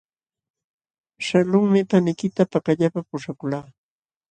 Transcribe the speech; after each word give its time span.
Shaqlunmi 1.27 1.83
paniykita 1.91 2.49
pakallapa 2.53 2.99
puśhakuqlaa. 3.09 3.65